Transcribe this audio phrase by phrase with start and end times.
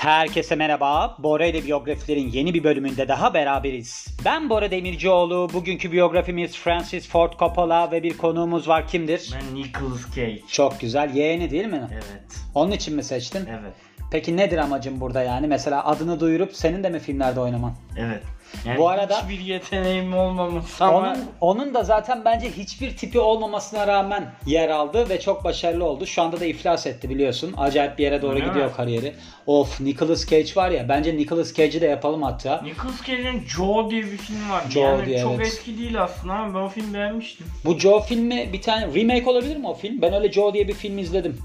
[0.00, 1.16] Herkese merhaba.
[1.18, 4.06] Bora ile biyografilerin yeni bir bölümünde daha beraberiz.
[4.24, 5.48] Ben Bora Demircioğlu.
[5.52, 8.88] Bugünkü biyografimiz Francis Ford Coppola ve bir konuğumuz var.
[8.88, 9.30] Kimdir?
[9.34, 10.40] Ben Nicolas Cage.
[10.48, 11.14] Çok güzel.
[11.14, 11.88] Yeğeni değil mi?
[11.92, 12.40] Evet.
[12.54, 13.46] Onun için mi seçtin?
[13.46, 13.74] Evet.
[14.10, 15.46] Peki nedir amacın burada yani?
[15.46, 17.72] Mesela adını duyurup senin de mi filmlerde oynaman?
[17.96, 18.22] Evet.
[18.64, 23.86] Yani Bu arada- hiçbir yeteneğim olmaması ama Onun, onun da zaten bence hiçbir tipi olmamasına
[23.86, 26.06] rağmen yer aldı ve çok başarılı oldu.
[26.06, 27.54] Şu anda da iflas etti biliyorsun.
[27.56, 28.72] Acayip bir yere doğru Öyle gidiyor mi?
[28.76, 29.14] kariyeri.
[29.46, 32.60] Of Nicolas Cage var ya bence Nicolas Cage'i de yapalım hatta.
[32.64, 34.64] Nicolas Cage'in Joe diye bir film var.
[34.70, 35.46] Joe yani diye, çok evet.
[35.46, 37.46] eski değil aslında ama ben o filmi beğenmiştim.
[37.64, 40.02] Bu Joe filmi bir tane remake olabilir mi o film?
[40.02, 41.38] Ben öyle Joe diye bir film izledim.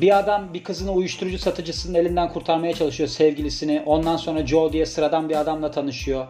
[0.00, 3.82] Bir adam bir kızını uyuşturucu satıcısının elinden kurtarmaya çalışıyor sevgilisini.
[3.86, 6.26] Ondan sonra Joe diye sıradan bir adamla tanışıyor.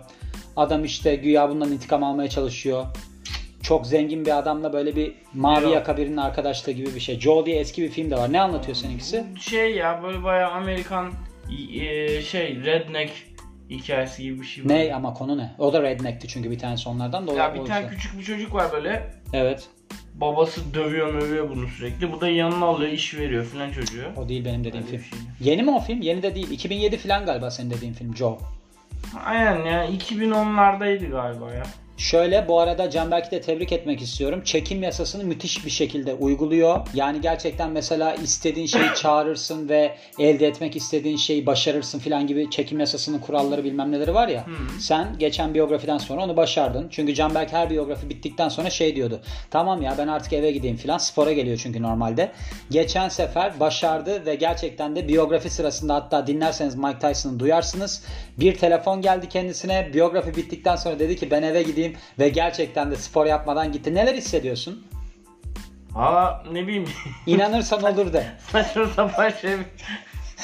[0.56, 2.86] Adam işte güya bundan intikam almaya çalışıyor.
[3.62, 5.74] Çok zengin bir adamla böyle bir mavi Yok.
[5.74, 7.20] yaka birinin arkadaşlığı gibi bir şey.
[7.20, 8.32] Joe diye eski bir film de var.
[8.32, 9.24] Ne anlatıyor seninkisi?
[9.40, 11.12] Şey ya böyle bayağı Amerikan
[11.74, 13.12] e, şey redneck
[13.70, 14.68] hikayesi gibi bir şey.
[14.68, 15.54] Ne ama konu ne?
[15.58, 18.72] O da redneck'ti çünkü bir tanesi onlardan da Ya bir tane küçük bir çocuk var
[18.72, 19.10] böyle.
[19.32, 19.68] Evet.
[20.20, 22.12] Babası dövüyor mövüyor bunu sürekli.
[22.12, 24.04] Bu da yanına alıyor iş veriyor filan çocuğu.
[24.16, 25.18] O değil benim dediğim Öyle film.
[25.18, 25.28] şey.
[25.52, 26.00] Yeni mi o film?
[26.02, 26.50] Yeni de değil.
[26.50, 28.38] 2007 falan galiba senin dediğin film Joe.
[29.24, 31.62] Aynen ya 2010'lardaydı galiba ya.
[32.00, 34.42] Şöyle bu arada Canberk'i de tebrik etmek istiyorum.
[34.44, 36.86] Çekim yasasını müthiş bir şekilde uyguluyor.
[36.94, 42.80] Yani gerçekten mesela istediğin şeyi çağırırsın ve elde etmek istediğin şeyi başarırsın falan gibi çekim
[42.80, 44.46] yasasının kuralları bilmem neleri var ya.
[44.80, 46.88] Sen geçen biyografiden sonra onu başardın.
[46.90, 49.20] Çünkü Canberk her biyografi bittikten sonra şey diyordu.
[49.50, 50.98] Tamam ya ben artık eve gideyim falan.
[50.98, 52.32] Spora geliyor çünkü normalde.
[52.70, 58.02] Geçen sefer başardı ve gerçekten de biyografi sırasında hatta dinlerseniz Mike Tyson'ı duyarsınız.
[58.38, 59.90] Bir telefon geldi kendisine.
[59.94, 63.94] Biyografi bittikten sonra dedi ki ben eve gideyim ve gerçekten de spor yapmadan gitti.
[63.94, 64.86] Neler hissediyorsun?
[65.92, 66.84] Valla ne bileyim
[67.26, 68.26] İnanırsan olur de.
[68.52, 69.56] saçma sapan şey.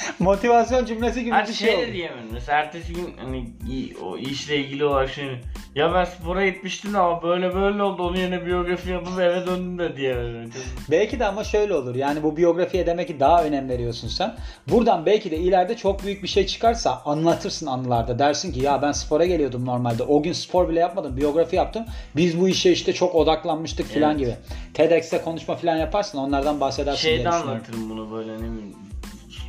[0.18, 1.92] Motivasyon cümlesi gibi Her bir şey şey de oldu.
[1.92, 2.24] diyemem.
[2.32, 3.38] Mesela ertesi gün hani
[3.70, 5.26] i- o işle ilgili olarak şey
[5.74, 9.96] ya ben spora gitmiştim ama böyle böyle oldu onun yerine biyografi yapıp eve döndüm de
[9.96, 10.50] diyemem.
[10.90, 11.94] Belki de ama şöyle olur.
[11.94, 14.34] Yani bu biyografiye demek ki daha önem veriyorsun sen.
[14.68, 18.18] Buradan belki de ileride çok büyük bir şey çıkarsa anlatırsın anılarda.
[18.18, 20.02] Dersin ki ya ben spora geliyordum normalde.
[20.02, 21.16] O gün spor bile yapmadım.
[21.16, 21.84] Biyografi yaptım.
[22.16, 24.18] Biz bu işe işte çok odaklanmıştık falan Evet.
[24.18, 24.34] gibi.
[24.74, 26.18] TEDx'te konuşma falan yaparsın.
[26.18, 27.50] Onlardan bahsedersin diye Şeyde düşünüyorum.
[27.50, 28.74] anlatırım bunu böyle ne bileyim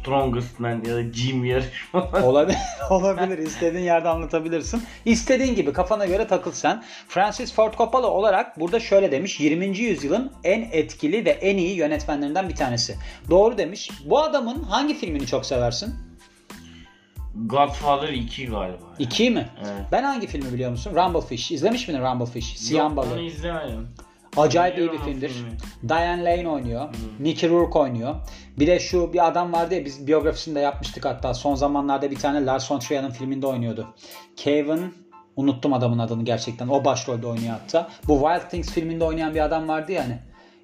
[0.08, 2.22] Strongest Man ya da gym yarışmalar.
[2.24, 2.58] Olabilir,
[2.90, 3.38] olabilir.
[3.38, 4.84] İstediğin yerde anlatabilirsin.
[5.06, 6.84] İstediğin gibi kafana göre takıl sen.
[7.08, 9.40] Francis Ford Coppola olarak burada şöyle demiş.
[9.40, 9.78] 20.
[9.78, 12.96] yüzyılın en etkili ve en iyi yönetmenlerinden bir tanesi.
[13.30, 13.92] Doğru demiş.
[14.06, 15.96] Bu adamın hangi filmini çok seversin?
[17.36, 18.78] Godfather 2 galiba.
[19.00, 19.50] İki mi?
[19.60, 19.86] Evet.
[19.92, 20.92] Ben hangi filmi biliyor musun?
[20.96, 21.52] Rumblefish.
[21.52, 22.58] İzlemiş miydin Rumblefish?
[22.58, 23.22] Siyan Yok, Onu balığı.
[23.22, 23.88] izlemedim.
[24.38, 25.30] Acayip iyi bir filmdir.
[25.30, 25.58] filmi.
[25.90, 26.90] Diane Lane oynuyor.
[27.20, 28.16] Nicky Rourke oynuyor.
[28.60, 31.34] Bir de şu bir adam vardı ya biz biyografisini de yapmıştık hatta.
[31.34, 33.88] Son zamanlarda bir tane Lars von Trier'in filminde oynuyordu.
[34.36, 34.94] Kevin
[35.36, 36.68] unuttum adamın adını gerçekten.
[36.68, 37.90] O başrolde oynuyor hatta.
[38.08, 40.20] Bu Wild Things filminde oynayan bir adam vardı ya hani.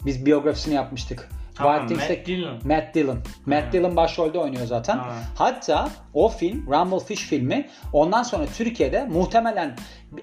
[0.06, 1.30] Biz biyografisini yapmıştık.
[1.56, 2.60] Tamam, Wild Matt Dillon.
[2.64, 3.20] Matt Dillon.
[3.46, 3.72] Matt Ha.
[3.72, 4.98] Dillon başrolde oynuyor zaten.
[4.98, 5.14] Ha.
[5.36, 9.76] Hatta o film Rumblefish filmi ondan sonra Türkiye'de muhtemelen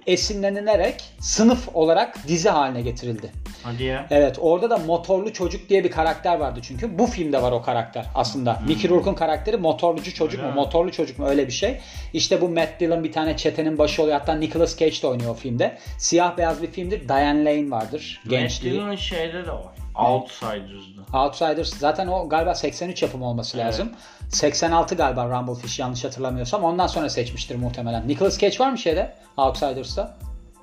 [0.06, 3.32] esinlenilerek sınıf olarak dizi haline getirildi.
[3.62, 4.06] Hadi ya.
[4.10, 6.98] Evet orada da motorlu çocuk diye bir karakter vardı çünkü.
[6.98, 8.62] Bu filmde var o karakter aslında.
[8.66, 10.46] Mickey Rourke'un karakteri motorlucu çocuk Hmm.
[10.46, 10.60] Öyle mu?
[10.60, 10.64] mi?
[10.66, 11.26] Motorlu çocuk mu?
[11.26, 11.78] Öyle bir şey.
[12.12, 14.18] İşte bu Matt Dillon bir tane çetenin başı oluyor.
[14.18, 15.78] Hatta Nicolas Cage de oynuyor o filmde.
[15.98, 17.08] Siyah beyaz bir filmdir.
[17.08, 18.20] Diane Lane vardır.
[18.24, 18.74] Matt Gençliği.
[18.74, 19.74] Dillon'ın şeyde de var.
[20.06, 21.18] Outsiders'da.
[21.18, 23.66] Outsiders zaten o galiba 83 yapımı olması Evet.
[23.66, 23.92] lazım.
[24.28, 26.64] 86 galiba Rumblefish yanlış hatırlamıyorsam.
[26.64, 28.08] Ondan sonra seçmiştir muhtemelen.
[28.08, 29.16] Nicolas Cage var mı şeyde?
[29.36, 30.16] Outsiders'ta.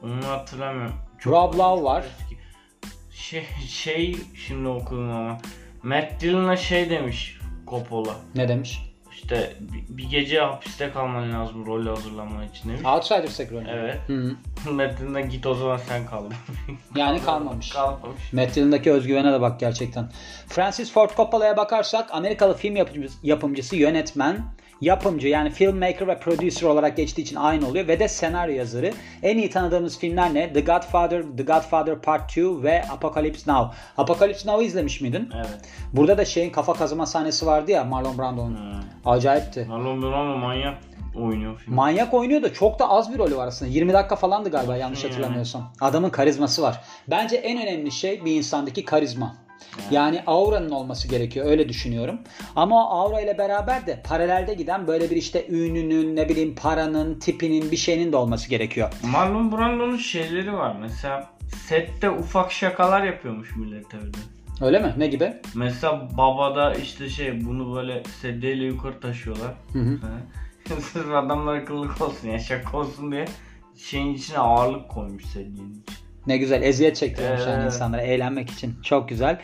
[0.04, 0.96] Onu hatırlamıyorum.
[1.26, 2.04] Rob Lowe var.
[2.22, 2.38] eski.
[3.12, 5.38] Şey, şey şimdi okudum ama.
[5.84, 7.38] Matt Dillon'a şey demiş
[7.68, 8.16] Coppola.
[8.36, 8.82] Ne demiş?
[9.22, 12.86] İşte bir, bir gece hapiste kalman lazım rolü hazırlaman için demiş.
[12.86, 13.66] Outsiders'taki rolü.
[13.70, 13.98] Evet.
[14.72, 16.24] Matt Dillon'a git o zaman sen kal.
[16.96, 17.70] Yani kalmamış.
[17.70, 18.34] Kalmamış.
[18.34, 20.10] Matt Dillon'daki özgüvene de bak gerçekten.
[20.48, 24.44] Francis Ford Coppola'ya bakarsak Amerikalı film yapımcısı, yapımcısı, yönetmen,
[24.82, 28.92] yapımcı yani filmmaker ve producer olarak geçtiği için aynı oluyor ve de senaryo yazarı.
[29.24, 30.54] En iyi tanıdığımız filmler ne?
[30.54, 33.78] The Godfather, The Godfather Part 2 ve Apocalypse Now.
[33.98, 35.30] Apocalypse Now'ı izlemiş miydin?
[35.36, 35.60] Evet.
[35.94, 38.58] Burada da şeyin kafa kazıma sahnesi vardı ya Marlon Brando'nun.
[38.58, 39.12] Hmm.
[39.12, 39.66] Acayipti.
[39.70, 40.78] Marlon Brando manyak
[41.16, 41.76] oynuyor film.
[41.76, 43.72] Manyak oynuyor da çok da az bir rolü var aslında.
[43.72, 45.14] 20 dakika falandı galiba yanlış yani.
[45.14, 45.74] hatırlamıyorsam.
[45.82, 46.82] Adamın karizması var.
[47.08, 49.47] Bence en önemli şey bir insandaki karizma.
[49.92, 52.20] Yani auranın olması gerekiyor öyle düşünüyorum.
[52.56, 57.20] Ama o aura ile beraber de paralelde giden böyle bir işte ününün ne bileyim paranın
[57.20, 58.94] tipinin bir şeyinin de olması gerekiyor.
[59.04, 61.30] Marlon Brando'nun şeyleri var mesela
[61.68, 64.18] sette ufak şakalar yapıyormuş millet öyle.
[64.62, 64.94] Öyle mi?
[64.98, 65.34] Ne gibi?
[65.56, 69.54] Mesela babada işte şey bunu böyle sedyeyle yukarı taşıyorlar.
[69.74, 70.00] Hı hı.
[70.82, 73.26] Sırf adamlar akıllık olsun ya şaka olsun diye
[73.78, 76.07] şeyin içine ağırlık koymuş sedyenin içine.
[76.28, 77.74] Ne güzel eziyet çektiriyormuş yani Evet.
[77.74, 78.76] insanlara eğlenmek için.
[78.84, 79.38] Çok güzel.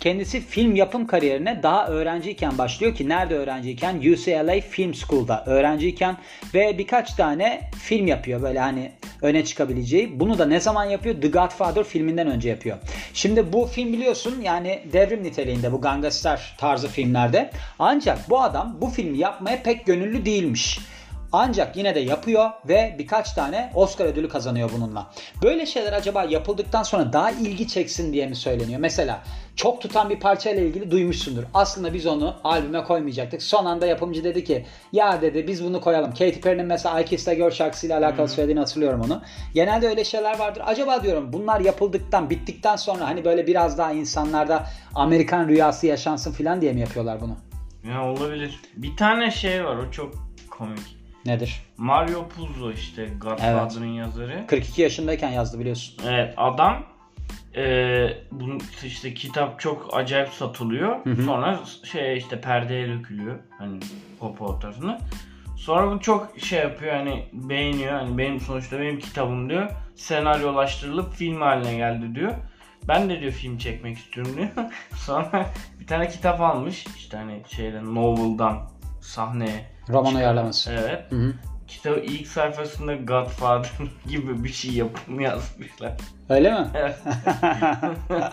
[0.00, 3.96] Kendisi film yapım kariyerine daha öğrenciyken başlıyor ki nerede öğrenciyken?
[3.96, 6.16] UCLA Film School'da öğrenciyken
[6.54, 8.92] ve birkaç tane film yapıyor böyle hani
[9.22, 10.20] öne çıkabileceği.
[10.20, 11.20] Bunu da ne zaman yapıyor?
[11.20, 12.76] The Godfather filminden önce yapıyor.
[13.14, 17.50] Şimdi bu film biliyorsun yani devrim niteliğinde bu gangster tarzı filmlerde.
[17.78, 20.78] Ancak bu adam bu filmi yapmaya pek gönüllü değilmiş.
[21.32, 25.10] Ancak yine de yapıyor ve birkaç tane Oscar ödülü kazanıyor bununla.
[25.42, 28.80] Böyle şeyler acaba yapıldıktan sonra daha ilgi çeksin diye mi söyleniyor?
[28.80, 29.22] Mesela
[29.56, 31.42] çok tutan bir parçayla ilgili duymuşsundur.
[31.54, 33.42] Aslında biz onu albüme koymayacaktık.
[33.42, 36.10] Son anda yapımcı dedi ki ya dedi biz bunu koyalım.
[36.10, 39.22] Katy Perry'nin mesela I Kiss the Girl şarkısıyla alakalı söylediğini hatırlıyorum onu.
[39.54, 40.62] Genelde öyle şeyler vardır.
[40.66, 46.60] Acaba diyorum bunlar yapıldıktan bittikten sonra hani böyle biraz daha insanlarda Amerikan rüyası yaşansın falan
[46.60, 47.36] diye mi yapıyorlar bunu?
[47.90, 48.60] Ya olabilir.
[48.76, 50.14] Bir tane şey var o çok
[50.50, 50.97] komik.
[51.26, 51.62] Nedir?
[51.76, 54.44] Mario Puzo işte Godfather'ın yazarı.
[54.46, 55.94] 42 yaşındayken yazdı biliyorsun.
[56.08, 56.84] Evet adam
[57.56, 57.64] e,
[58.32, 60.96] bunun işte kitap çok acayip satılıyor.
[61.24, 63.38] Sonra şey işte perdeye dökülüyor.
[63.58, 63.80] Hani
[64.20, 64.98] popo tarafını.
[65.56, 67.92] Sonra bu çok şey yapıyor hani beğeniyor.
[67.92, 69.70] Hani benim sonuçta benim kitabım diyor.
[69.96, 72.34] Senaryolaştırılıp film haline geldi diyor.
[72.88, 74.48] Ben de diyor film çekmek istiyorum diyor.
[74.96, 75.46] Sonra
[75.80, 76.86] bir tane kitap almış.
[76.96, 78.68] işte hani şeyden novel'dan
[79.08, 79.66] sahneye.
[79.88, 80.20] Roman çıkan.
[80.20, 80.70] uyarlaması.
[80.72, 81.12] Evet.
[81.12, 81.34] Hı hı.
[81.68, 83.70] Kitabı ilk sayfasında Godfather
[84.08, 85.92] gibi bir şey yapım yazmışlar.
[86.28, 86.66] Öyle mi?
[86.74, 86.96] Evet.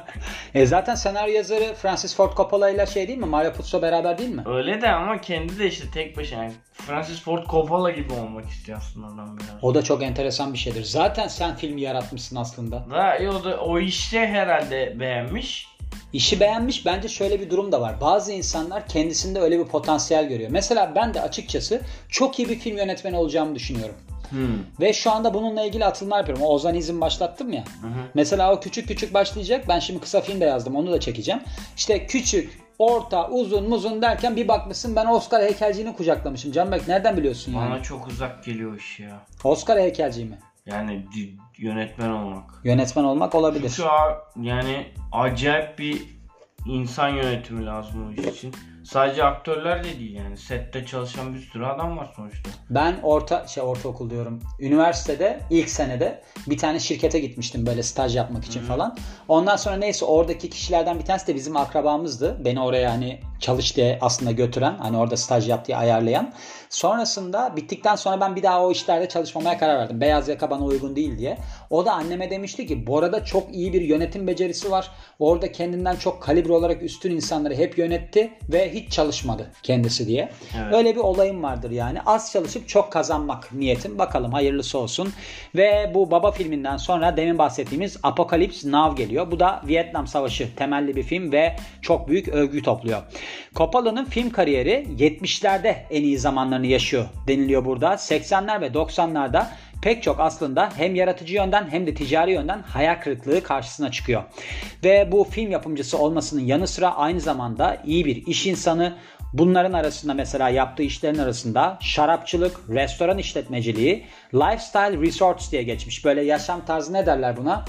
[0.54, 3.26] e zaten senaryo yazarı Francis Ford Coppola ile şey değil mi?
[3.26, 4.44] Mario Puzo beraber değil mi?
[4.46, 8.78] Öyle de ama kendi de işte tek başına yani Francis Ford Coppola gibi olmak istiyor
[8.78, 9.64] aslında adam biraz.
[9.64, 10.84] O da çok enteresan bir şeydir.
[10.84, 12.86] Zaten sen filmi yaratmışsın aslında.
[12.90, 15.75] Da o da o işte herhalde beğenmiş.
[16.14, 18.02] İşi beğenmiş bence şöyle bir durum da var.
[18.02, 20.50] Bazı insanlar kendisinde öyle bir potansiyel görüyor.
[20.50, 23.96] Mesela ben de açıkçası çok iyi bir film yönetmeni olacağımı düşünüyorum.
[24.30, 24.60] Hmm.
[24.80, 26.44] Ve şu anda bununla ilgili atılımlar yapıyorum.
[26.44, 27.64] O Ozanizm başlattım ya.
[28.14, 29.66] Mesela o küçük küçük başlayacak.
[29.68, 30.76] Ben şimdi kısa film de yazdım.
[30.76, 31.42] Onu da çekeceğim.
[31.78, 36.52] İşte küçük, orta, uzun, muzun derken bir bakmışsın ben Oscar heykelciğini kucaklamışım.
[36.52, 37.72] Canberk nereden biliyorsun yani?
[37.72, 39.22] Bana çok uzak geliyor iş ya.
[39.44, 40.40] Oscar heykelciği mi?
[40.66, 41.06] Yani
[41.58, 42.44] yönetmen olmak.
[42.64, 43.70] Yönetmen olmak olabilir.
[43.70, 46.02] Şu an yani acayip bir
[46.66, 48.54] insan yönetimi lazım o iş için.
[48.84, 50.38] Sadece aktörler de değil yani.
[50.38, 52.50] Sette çalışan bir sürü adam var sonuçta.
[52.70, 54.42] Ben orta şey ortaokul diyorum.
[54.60, 58.98] Üniversitede ilk senede bir tane şirkete gitmiştim böyle staj yapmak için falan.
[59.28, 62.46] Ondan sonra neyse oradaki kişilerden bir tanesi de bizim akrabamızdı.
[62.46, 66.34] Beni oraya hani çalış diye aslında götüren, hani orada staj yap diye ayarlayan.
[66.76, 70.02] Sonrasında bittikten sonra ben bir daha o işlerde çalışmamaya karar verdim.
[70.02, 71.38] Beyaz yaka bana uygun değil diye.
[71.70, 74.92] O da anneme demişti ki bu arada çok iyi bir yönetim becerisi var.
[75.20, 80.30] Orada kendinden çok kalibre olarak üstün insanları hep yönetti ve hiç çalışmadı kendisi diye.
[80.58, 80.74] Evet.
[80.74, 82.02] Öyle bir olayım vardır yani.
[82.06, 83.98] Az çalışıp çok kazanmak niyetim.
[83.98, 85.14] Bakalım hayırlısı olsun.
[85.56, 89.32] Ve bu Baba filminden sonra demin bahsettiğimiz Apocalypse Now geliyor.
[89.32, 93.02] Bu da Vietnam Savaşı temelli bir film ve çok büyük övgü topluyor.
[93.56, 97.94] Coppola'nın film kariyeri 70'lerde en iyi zamanlarını yaşıyor deniliyor burada.
[97.94, 99.46] 80'ler ve 90'larda
[99.82, 104.24] pek çok aslında hem yaratıcı yönden hem de ticari yönden hayal kırıklığı karşısına çıkıyor.
[104.84, 108.96] Ve bu film yapımcısı olmasının yanı sıra aynı zamanda iyi bir iş insanı,
[109.38, 116.06] Bunların arasında mesela yaptığı işlerin arasında şarapçılık, restoran işletmeciliği, lifestyle resorts diye geçmiş.
[116.06, 117.66] Böyle yaşam tarzı ne derler buna?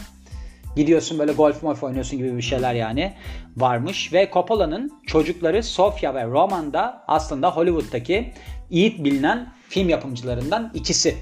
[0.77, 3.15] Gidiyorsun böyle golf molf oynuyorsun gibi bir şeyler yani
[3.57, 4.13] varmış.
[4.13, 8.33] Ve Coppola'nın çocukları Sofia ve Roman da aslında Hollywood'daki
[8.71, 11.17] iyi bilinen film yapımcılarından ikisi.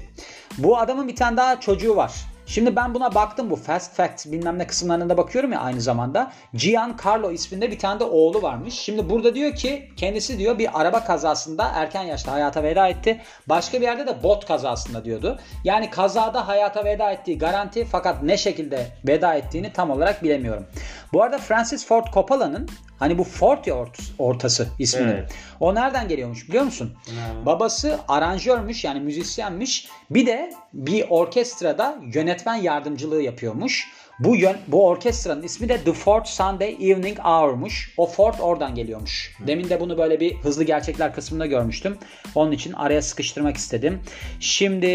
[0.57, 2.11] Bu adamın bir tane daha çocuğu var.
[2.47, 6.31] Şimdi ben buna baktım bu Fast Fact bilmem ne kısımlarında bakıyorum ya aynı zamanda.
[6.53, 8.73] Giancarlo isminde bir tane de oğlu varmış.
[8.73, 13.21] Şimdi burada diyor ki kendisi diyor bir araba kazasında erken yaşta hayata veda etti.
[13.49, 15.39] Başka bir yerde de bot kazasında diyordu.
[15.63, 20.65] Yani kazada hayata veda ettiği garanti fakat ne şekilde veda ettiğini tam olarak bilemiyorum.
[21.13, 25.07] Bu arada Francis Ford Coppola'nın hani bu Ford ya ort- ortası isminin.
[25.07, 25.33] Evet.
[25.59, 26.93] O nereden geliyormuş biliyor musun?
[27.15, 27.45] Nereden?
[27.45, 29.87] Babası aranjörmüş yani müzisyenmiş.
[30.09, 33.91] Bir de bir orkestrada yönetmen yardımcılığı yapıyormuş.
[34.19, 37.93] Bu yön, bu orkestranın ismi de The Ford Sunday Evening Hour'muş.
[37.97, 39.35] O Ford oradan geliyormuş.
[39.47, 41.97] Demin de bunu böyle bir hızlı gerçekler kısmında görmüştüm.
[42.35, 43.99] Onun için araya sıkıştırmak istedim.
[44.39, 44.87] Şimdi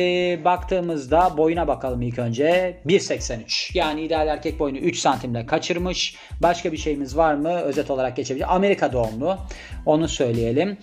[0.45, 2.81] baktığımızda boyuna bakalım ilk önce.
[2.87, 3.79] 1.83.
[3.79, 6.17] Yani ideal erkek boyunu 3 santimle kaçırmış.
[6.43, 7.61] Başka bir şeyimiz var mı?
[7.61, 8.55] Özet olarak geçebilir.
[8.55, 9.39] Amerika doğumlu.
[9.87, 10.79] Onu söyleyelim.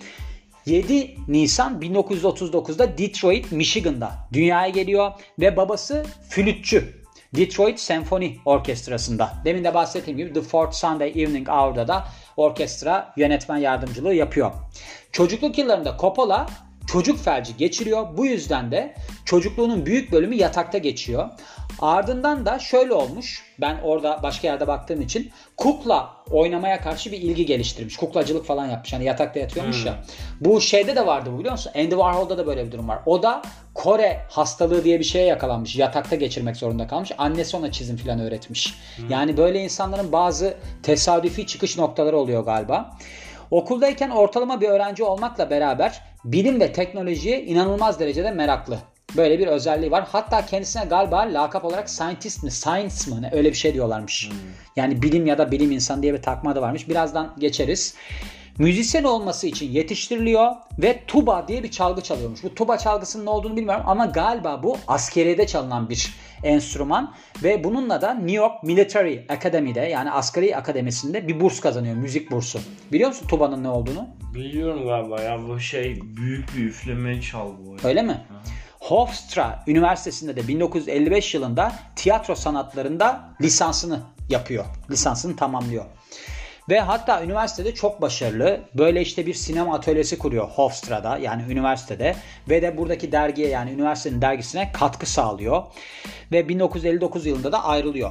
[0.66, 6.97] 7 Nisan 1939'da Detroit, Michigan'da dünyaya geliyor ve babası flütçü.
[7.36, 9.32] Detroit Symphony Orkestrası'nda.
[9.44, 12.04] Demin de bahsettiğim gibi The Fourth Sunday Evening Hour'da da
[12.36, 14.52] orkestra yönetmen yardımcılığı yapıyor.
[15.12, 16.46] Çocukluk yıllarında Coppola
[16.92, 18.16] çocuk felci geçiriyor.
[18.16, 18.94] Bu yüzden de
[19.24, 21.28] çocukluğunun büyük bölümü yatakta geçiyor.
[21.80, 23.44] Ardından da şöyle olmuş.
[23.60, 27.96] Ben orada başka yerde baktığım için kukla oynamaya karşı bir ilgi geliştirmiş.
[27.96, 28.92] Kuklacılık falan yapmış.
[28.92, 29.86] Hani yatakta yatıyormuş hmm.
[29.86, 30.04] ya.
[30.40, 31.72] Bu şeyde de vardı bu biliyor musun?
[31.76, 32.98] Andy Warhol'da da böyle bir durum var.
[33.06, 33.42] O da
[33.78, 35.76] Kore hastalığı diye bir şeye yakalanmış.
[35.76, 37.12] Yatakta geçirmek zorunda kalmış.
[37.18, 38.74] Annesi ona çizim falan öğretmiş.
[38.96, 39.10] Hmm.
[39.10, 42.96] Yani böyle insanların bazı tesadüfi çıkış noktaları oluyor galiba.
[43.50, 48.78] Okuldayken ortalama bir öğrenci olmakla beraber bilim ve teknolojiye inanılmaz derecede meraklı.
[49.16, 50.08] Böyle bir özelliği var.
[50.12, 54.30] Hatta kendisine galiba lakap olarak scientist mi, science mı ne öyle bir şey diyorlarmış.
[54.30, 54.36] Hmm.
[54.76, 56.88] Yani bilim ya da bilim insan diye bir takma da varmış.
[56.88, 57.94] Birazdan geçeriz.
[58.58, 62.44] Müzisyen olması için yetiştiriliyor ve tuba diye bir çalgı çalıyormuş.
[62.44, 68.00] Bu tuba çalgısının ne olduğunu bilmiyorum ama galiba bu askeriyede çalınan bir enstrüman ve bununla
[68.00, 71.96] da New York Military Academy'de yani askeri akademisinde bir burs kazanıyor.
[71.96, 72.58] Müzik bursu.
[72.92, 74.08] Biliyor musun tubanın ne olduğunu?
[74.34, 77.88] Biliyorum galiba ya bu şey büyük bir üfleme çalgı.
[77.88, 78.12] Öyle mi?
[78.12, 78.42] Ha.
[78.80, 84.00] Hofstra Üniversitesi'nde de 1955 yılında tiyatro sanatlarında lisansını
[84.30, 84.64] yapıyor.
[84.90, 85.84] Lisansını tamamlıyor.
[86.68, 88.60] Ve hatta üniversitede çok başarılı.
[88.74, 92.16] Böyle işte bir sinema atölyesi kuruyor Hofstra'da yani üniversitede.
[92.48, 95.62] Ve de buradaki dergiye yani üniversitenin dergisine katkı sağlıyor.
[96.32, 98.10] Ve 1959 yılında da ayrılıyor.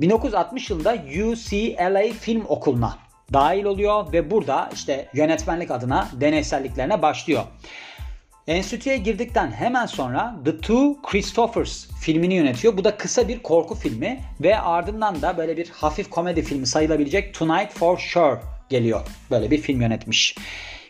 [0.00, 2.98] 1960 yılında UCLA Film Okulu'na
[3.32, 7.42] dahil oluyor ve burada işte yönetmenlik adına deneyselliklerine başlıyor.
[8.46, 12.76] Enstitüye girdikten hemen sonra The Two Christophers filmini yönetiyor.
[12.76, 17.34] Bu da kısa bir korku filmi ve ardından da böyle bir hafif komedi filmi sayılabilecek
[17.34, 19.00] Tonight for Sure geliyor.
[19.30, 20.36] Böyle bir film yönetmiş.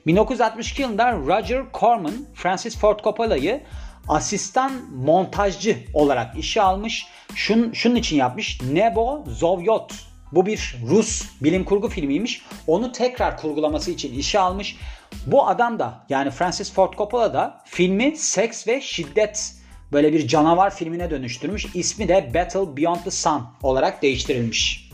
[0.06, 3.60] 1962 yılında Roger Corman Francis Ford Coppola'yı
[4.08, 7.06] asistan montajcı olarak işe almış.
[7.34, 8.60] Şun, şunun için yapmış.
[8.62, 9.92] Nebo Zovyot
[10.32, 12.42] bu bir Rus bilim kurgu filmiymiş.
[12.66, 14.76] Onu tekrar kurgulaması için işe almış.
[15.26, 19.54] Bu adam da yani Francis Ford Coppola da filmi seks ve şiddet
[19.92, 21.66] böyle bir canavar filmine dönüştürmüş.
[21.74, 24.92] İsmi de Battle Beyond the Sun olarak değiştirilmiş.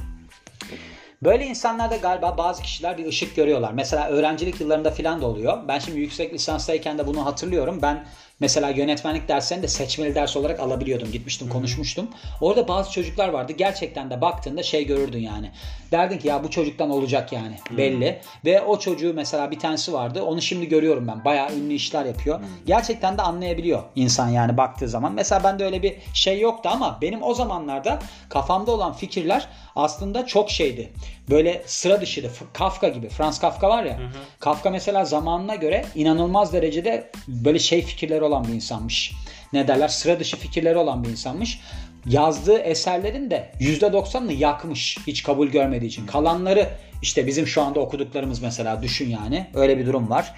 [1.22, 3.72] Böyle insanlarda galiba bazı kişiler bir ışık görüyorlar.
[3.72, 5.58] Mesela öğrencilik yıllarında filan da oluyor.
[5.68, 7.78] Ben şimdi yüksek lisanstayken de bunu hatırlıyorum.
[7.82, 8.06] Ben
[8.40, 11.12] Mesela yönetmenlik derslerini de seçmeli ders olarak alabiliyordum.
[11.12, 12.08] Gitmiştim, konuşmuştum.
[12.40, 13.52] Orada bazı çocuklar vardı.
[13.52, 15.50] Gerçekten de baktığında şey görürdün yani.
[15.92, 17.56] Derdin ki ya bu çocuktan olacak yani.
[17.70, 18.20] Belli.
[18.44, 20.22] Ve o çocuğu mesela bir tanesi vardı.
[20.22, 21.24] Onu şimdi görüyorum ben.
[21.24, 22.40] Bayağı ünlü işler yapıyor.
[22.66, 25.12] Gerçekten de anlayabiliyor insan yani baktığı zaman.
[25.12, 30.50] Mesela bende öyle bir şey yoktu ama benim o zamanlarda kafamda olan fikirler aslında çok
[30.50, 30.92] şeydi.
[31.30, 32.30] Böyle sıra dışıydı.
[32.52, 33.08] Kafka gibi.
[33.08, 33.98] Franz Kafka var ya.
[33.98, 34.08] Hı hı.
[34.40, 39.12] Kafka mesela zamanına göre inanılmaz derecede böyle şey fikirleri olan bir insanmış.
[39.52, 39.88] Ne derler?
[39.88, 41.60] Sıra dışı fikirleri olan bir insanmış.
[42.06, 44.98] Yazdığı eserlerin de %90'ını yakmış.
[45.06, 46.06] Hiç kabul görmediği için.
[46.06, 46.68] Kalanları
[47.02, 49.46] işte bizim şu anda okuduklarımız mesela düşün yani.
[49.54, 50.34] Öyle bir durum var.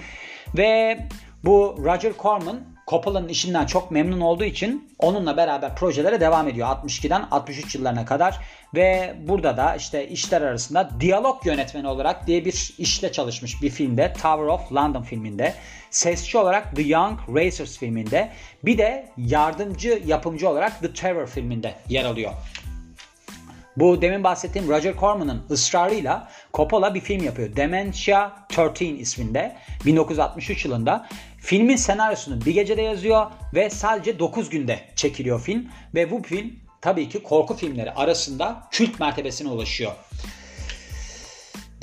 [0.57, 0.99] Ve
[1.45, 7.25] bu Roger Corman Coppola'nın işinden çok memnun olduğu için onunla beraber projelere devam ediyor 62'den
[7.31, 8.41] 63 yıllarına kadar
[8.75, 14.13] ve burada da işte işler arasında diyalog yönetmeni olarak diye bir işle çalışmış bir filmde
[14.13, 15.55] Tower of London filminde
[15.91, 18.31] sesçi olarak The Young Racers filminde
[18.65, 22.33] bir de yardımcı yapımcı olarak The Terror filminde yer alıyor.
[23.77, 27.57] Bu demin bahsettiğim Roger Corman'ın ısrarıyla Coppola bir film yapıyor.
[27.57, 29.57] Dementia 13 isminde
[29.87, 31.07] 1963 yılında.
[31.41, 35.69] Filmin senaryosunu bir gecede yazıyor ve sadece 9 günde çekiliyor film.
[35.95, 39.93] Ve bu film tabii ki korku filmleri arasında kült mertebesine ulaşıyor.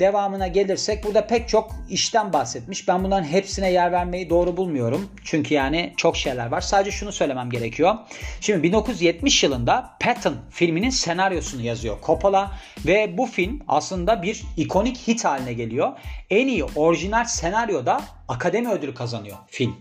[0.00, 2.88] Devamına gelirsek burada pek çok işten bahsetmiş.
[2.88, 5.10] Ben bunların hepsine yer vermeyi doğru bulmuyorum.
[5.24, 6.60] Çünkü yani çok şeyler var.
[6.60, 7.94] Sadece şunu söylemem gerekiyor.
[8.40, 12.52] Şimdi 1970 yılında Patton filminin senaryosunu yazıyor Coppola
[12.86, 15.92] ve bu film aslında bir ikonik hit haline geliyor.
[16.30, 19.76] En iyi orijinal senaryoda akademi ödülü kazanıyor film.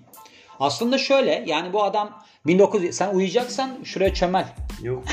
[0.60, 4.48] Aslında şöyle yani bu adam 1900 sen uyuyacaksan şuraya çömel.
[4.82, 5.04] Yok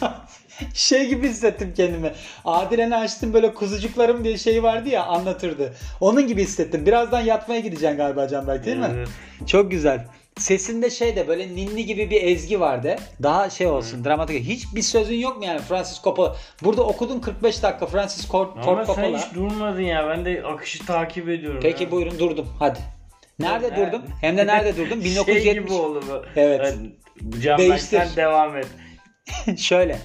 [0.74, 2.12] şey gibi hissettim kendimi.
[2.44, 5.74] Adilen'i açtım böyle kuzucuklarım diye şey vardı ya anlatırdı.
[6.00, 6.86] Onun gibi hissettim.
[6.86, 9.04] Birazdan yatmaya gideceksin galiba Canberk değil mi?
[9.46, 10.06] Çok güzel.
[10.38, 12.96] Sesinde şey de böyle ninni gibi bir ezgi vardı.
[13.22, 14.04] Daha şey olsun hmm.
[14.04, 14.44] dramatik.
[14.44, 16.36] Hiçbir sözün yok mu yani Francis Coppola?
[16.64, 18.72] Burada okudun 45 dakika Francis Ford Coppola.
[18.72, 20.08] Ama sen hiç durmadın ya.
[20.08, 21.60] Ben de akışı takip ediyorum.
[21.62, 21.90] Peki ya.
[21.90, 22.48] buyurun durdum.
[22.58, 22.78] Hadi.
[23.38, 24.02] Nerede durdum?
[24.20, 25.04] Hem de nerede durdum?
[25.04, 25.42] 1970.
[25.44, 26.22] Şey gibi oldu bu.
[26.36, 26.74] Evet.
[27.42, 28.16] Yani, Değiştir.
[28.16, 28.66] devam et.
[29.58, 29.98] Şöyle.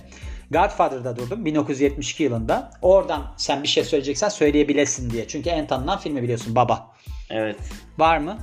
[0.51, 2.71] Godfather'da durdum 1972 yılında.
[2.81, 5.27] Oradan sen bir şey söyleyeceksen söyleyebilesin diye.
[5.27, 6.91] Çünkü en tanınan filmi biliyorsun Baba.
[7.29, 7.57] Evet.
[7.97, 8.37] Var mı?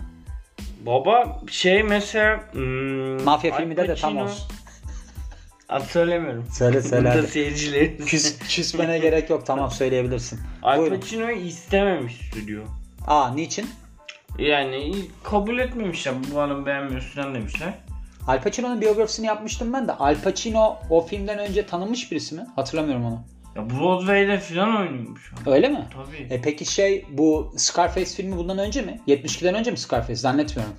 [0.87, 4.47] Baba şey mesela hmm, Mafya filmi de de tam olsun.
[5.69, 6.47] Ad söylemiyorum.
[6.53, 7.29] Söyle söyle Burada hadi.
[7.29, 8.05] seyircilerimiz.
[8.07, 10.41] Küs, küsmene gerek yok tamam söyleyebilirsin.
[10.63, 10.89] Al.
[10.89, 12.63] Pacino'yu istememiş stüdyo.
[13.07, 13.71] Aa niçin?
[14.39, 16.15] Yani kabul etmemişler.
[16.35, 17.75] Bu adam beğenmiyor falan demişler.
[18.27, 19.93] Al Pacino'nun biyografisini yapmıştım ben de.
[19.93, 22.47] Al Pacino o filmden önce tanınmış birisi mi?
[22.57, 23.21] Hatırlamıyorum onu.
[23.57, 25.33] Ya Broadway'de falan oynuyormuş.
[25.47, 25.87] Öyle mi?
[25.95, 26.35] Tabii.
[26.35, 29.01] E peki şey bu Scarface filmi bundan önce mi?
[29.07, 30.15] 72'den önce mi Scarface?
[30.17, 30.75] Zannetmiyorum.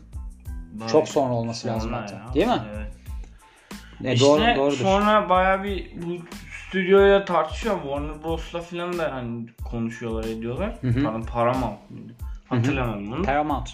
[0.79, 2.15] Daha- Çok sonra olması lazım Sonra hatta.
[2.15, 2.33] ya.
[2.33, 2.61] Değil mi?
[2.75, 2.91] Evet.
[4.03, 4.77] E, İşte doğru, doğrudur.
[4.77, 6.17] sonra baya bir bu
[6.67, 7.75] stüdyoya tartışıyor.
[7.83, 10.75] Warner Bros'la falan da hani konuşuyorlar ediyorlar.
[10.81, 11.21] Hı hı.
[11.25, 12.13] Paramount mıydı?
[12.49, 13.23] Hatırlamam bunu.
[13.23, 13.69] Paramount.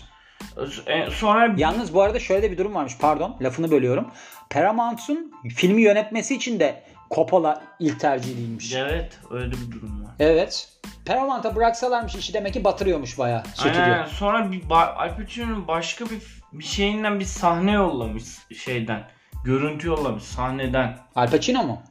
[0.88, 2.98] E, sonra Yalnız bu arada şöyle de bir durum varmış.
[3.00, 4.08] Pardon lafını bölüyorum.
[4.50, 8.74] Paramount'un filmi yönetmesi için de Coppola ilk tercih değilmiş.
[8.76, 10.12] evet öyle bir durum var.
[10.20, 10.70] Evet.
[11.06, 13.44] Paramount'a bıraksalarmış işi demek ki batırıyormuş bayağı.
[13.64, 14.06] Aynen.
[14.06, 16.22] Sonra bir Al Pacino'nun başka bir
[16.54, 18.24] bir şeyinden bir sahne yollamış
[18.58, 19.04] şeyden.
[19.46, 20.98] Görüntü yollamış sahneden.
[21.16, 21.82] Al Pacino mu?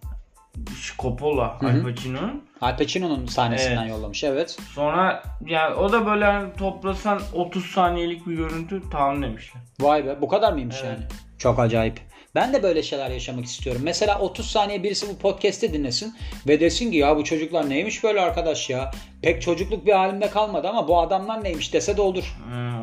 [0.99, 1.59] Coppola.
[1.63, 2.45] Al Pacino'nun.
[2.61, 3.91] Al Pacino'nun sahnesinden Evet.
[3.91, 4.57] yollamış evet.
[4.75, 9.63] Sonra yani o da böyle hani toplasan 30 saniyelik bir görüntü tamam demişler.
[9.81, 10.99] Vay be bu kadar mıymış Evet.
[10.99, 11.05] yani?
[11.39, 12.01] Çok acayip.
[12.35, 13.83] Ben de böyle şeyler yaşamak istiyorum.
[13.85, 16.15] Mesela 30 saniye birisi bu podcast'i dinlesin
[16.49, 18.91] ve desin ki ya bu çocuklar neymiş böyle arkadaş ya.
[19.23, 22.37] Pek çocukluk bir halimde kalmadı ama bu adamlar neymiş dese de olur.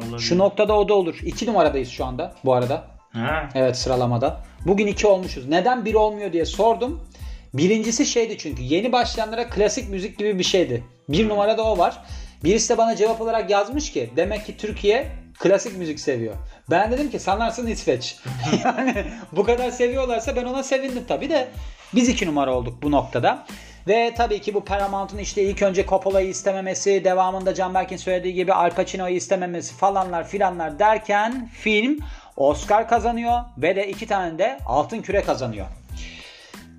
[0.04, 0.20] Olabilir.
[0.20, 1.20] Şu noktada o da olur.
[1.24, 2.84] 2 numaradayız şu anda bu arada.
[3.14, 3.50] Ha.
[3.56, 4.44] Evet sıralamada.
[4.66, 5.48] Bugün 2 olmuşuz.
[5.50, 7.08] Neden 1 olmuyor diye sordum.
[7.58, 10.84] Birincisi şeydi çünkü yeni başlayanlara klasik müzik gibi bir şeydi.
[11.10, 12.02] Bir numarada o var.
[12.44, 15.08] Birisi de bana cevap olarak yazmış ki demek ki Türkiye
[15.40, 16.36] klasik müzik seviyor.
[16.70, 18.18] Ben dedim ki sanırsın İsveç.
[18.64, 21.48] yani bu kadar seviyorlarsa ben ona sevindim tabii de
[21.94, 23.46] biz iki numara olduk bu noktada.
[23.88, 28.70] Ve tabii ki bu Paramount'un işte ilk önce Coppola'yı istememesi, devamında Canberk'in söylediği gibi Al
[28.70, 32.00] Pacino'yu istememesi falanlar filanlar derken film
[32.38, 35.66] Oscar kazanıyor ve de iki tane de Altın Küre kazanıyor.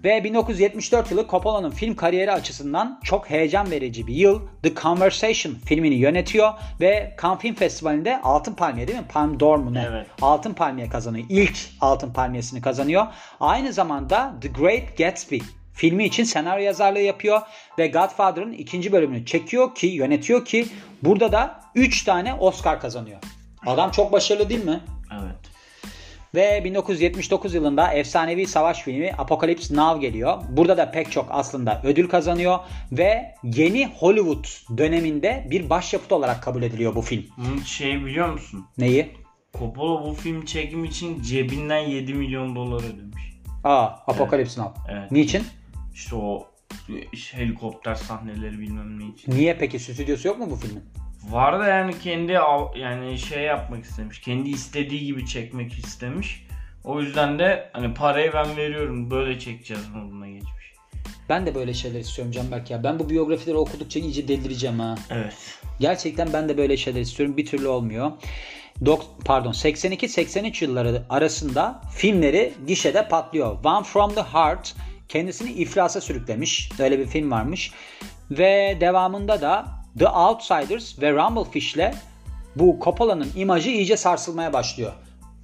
[0.07, 4.41] Ve 1974 yılı Coppola'nın film kariyeri açısından çok heyecan verici bir yıl.
[4.63, 9.05] The Conversation filmini yönetiyor ve Cannes Film Festivali'nde Altın Palmiye değil mi?
[9.09, 9.87] Palme d'Or mu ne?
[9.91, 10.07] Evet.
[10.23, 11.27] Altın Palmiye kazanıyor.
[11.31, 13.07] İlk Altın Palmiyesini kazanıyor.
[13.41, 15.39] Aynı zamanda The Great Gatsby
[15.73, 17.41] filmi için senaryo yazarlığı yapıyor
[17.79, 20.67] ve Godfather'ın ikinci bölümünü çekiyor ki yönetiyor ki
[21.03, 23.19] burada da 3 tane Oscar kazanıyor.
[23.67, 24.81] Adam çok başarılı değil mi?
[25.13, 25.56] Evet.
[26.37, 30.43] Ve 1979 yılında efsanevi savaş filmi Apocalypse Now geliyor.
[30.49, 32.59] Burada da pek çok aslında ödül kazanıyor
[32.93, 34.45] ve yeni Hollywood
[34.79, 37.25] döneminde bir başyapıt olarak kabul ediliyor bu film.
[37.65, 38.67] Şey biliyor musun?
[38.79, 39.13] Neyi?
[39.59, 43.23] Coppola bu film çekim için cebinden 7 milyon dolar ödemiş.
[43.65, 44.81] Aa, Apocalypse Now.
[44.93, 45.11] Evet.
[45.13, 45.43] Niçin?
[45.95, 46.47] İşte o
[47.33, 49.33] helikopter sahneleri bilmem ne için.
[49.33, 50.83] Niye peki stüdyosu yok mu bu filmin?
[51.31, 54.21] Var da yani kendi av- yani şey yapmak istemiş.
[54.21, 56.47] Kendi istediği gibi çekmek istemiş.
[56.85, 60.73] O yüzden de hani parayı ben veriyorum böyle çekeceğiz moduna geçmiş.
[61.29, 62.85] Ben de böyle şeyler istiyorum Canberk ya.
[62.85, 64.95] Ben bu biyografileri okudukça iyice delireceğim ha.
[65.11, 65.35] Evet.
[65.81, 67.37] Gerçekten ben de böyle şeyler istiyorum.
[67.37, 68.13] Bir türlü olmuyor.
[68.85, 73.65] Dok pardon 82-83 yılları arasında filmleri gişede patlıyor.
[73.65, 74.75] One from the Heart
[75.09, 76.71] kendisini iflasa sürüklemiş.
[76.79, 77.73] Öyle bir film varmış.
[78.31, 79.67] Ve devamında da
[79.99, 81.95] The Outsiders ve Rumblefish'le
[82.57, 84.93] bu Coppola'nın imajı iyice sarsılmaya başlıyor.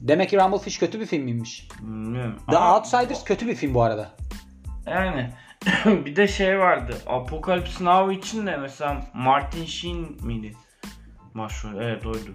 [0.01, 1.69] Demek ki Rumblefish kötü bir film miymiş?
[1.81, 2.39] Bilmiyorum.
[2.51, 4.11] The Ama Outsiders kötü bir film bu arada.
[4.87, 5.31] Yani
[6.07, 6.95] bir de şey vardı.
[7.07, 10.53] Apocalypse Now için de mesela Martin Sheen miydi?
[11.35, 11.81] Başrol.
[11.81, 12.31] Evet oydu.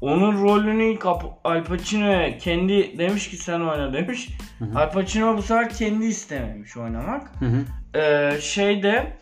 [0.00, 1.06] Onun rolünü ilk
[1.44, 4.28] Al Pacino'ya kendi demiş ki sen oyna demiş.
[4.74, 7.30] Al Pacino bu sefer kendi istememiş oynamak.
[7.38, 7.64] Hı hı.
[7.98, 9.16] Ee, şeyde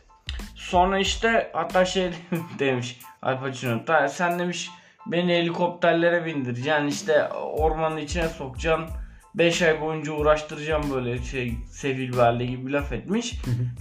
[0.55, 2.11] sonra işte hatta şey
[2.59, 4.71] demiş Al Pacino "Ta- sen demiş
[5.07, 8.87] beni helikopterlere bindireceksin işte ormanın içine sokacaksın
[9.35, 13.35] 5 ay boyunca uğraştıracağım böyle şey sefil bir halde gibi bir laf etmiş.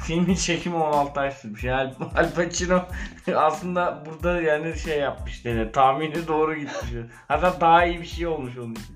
[0.07, 1.63] Filmin çekimi 16 ay sürmüş.
[1.63, 2.85] Yani Al Pacino
[3.35, 6.91] aslında burada yani şey yapmış yani tahmini doğru gitmiş.
[7.27, 8.95] Hatta daha iyi bir şey olmuş onun için.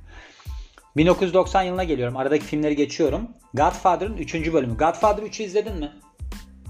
[0.97, 2.17] 1990 yılına geliyorum.
[2.17, 3.27] Aradaki filmleri geçiyorum.
[3.53, 4.53] Godfather'ın 3.
[4.53, 4.77] bölümü.
[4.77, 5.91] Godfather 3'ü izledin mi?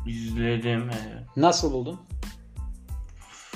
[0.08, 0.89] İzledim.
[0.89, 1.24] evet.
[1.36, 2.00] Nasıl buldun?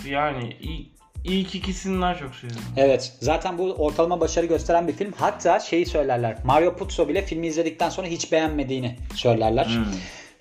[0.06, 0.88] Yani ilk,
[1.24, 2.64] ilk ikisini daha çok seviyorum.
[2.78, 3.18] Evet.
[3.22, 5.14] Zaten bu ortalama başarı gösteren bir film.
[5.18, 6.38] Hatta şeyi söylerler.
[6.46, 9.66] Mario Puzo bile filmi izledikten sonra hiç beğenmediğini söylerler.
[9.66, 9.86] Hmm.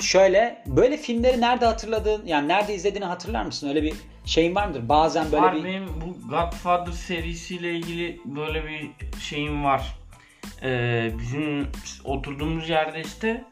[0.00, 3.68] Şöyle böyle filmleri nerede hatırladığın yani nerede izlediğini hatırlar mısın?
[3.68, 3.94] Öyle bir
[4.24, 4.88] şeyin var mıdır?
[4.88, 9.98] Bazen böyle var bir benim bu Godfather serisiyle ilgili böyle bir şeyim var.
[10.62, 11.68] Ee, bizim
[12.04, 13.44] oturduğumuz yerde işte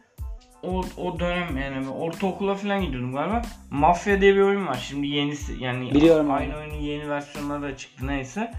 [0.63, 3.43] o, o dönem yani ortaokula falan gidiyordum galiba.
[3.71, 4.85] Mafya diye bir oyun var.
[4.89, 8.53] Şimdi yenisi yani Biliyorum aynı oyunun yeni versiyonları da çıktı neyse.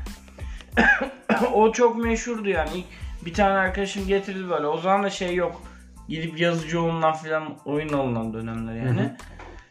[1.54, 2.70] o çok meşhurdu yani.
[2.76, 2.86] İlk
[3.26, 4.68] bir tane arkadaşım getirdi böyle.
[4.68, 5.62] O zaman da şey yok.
[6.10, 9.16] gidip yazıcı olunan falan oyun alınan dönemler yani.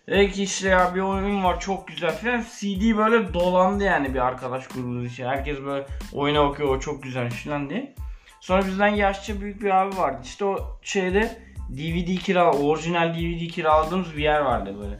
[0.08, 2.40] Dedi ki işte ya bir oyun var çok güzel falan.
[2.40, 5.24] CD böyle dolandı yani bir arkadaş grubu için.
[5.24, 7.94] Herkes böyle oyuna bakıyor o çok güzel falan diye.
[8.40, 10.20] Sonra bizden yaşça büyük bir abi vardı.
[10.24, 14.98] İşte o şeyde DVD kira, orijinal DVD kiraladığımız bir yer vardı böyle.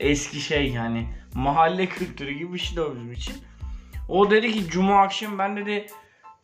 [0.00, 3.34] Eski şey yani mahalle kültürü gibi bir şey de bizim için.
[4.08, 5.86] O dedi ki cuma akşam ben dedi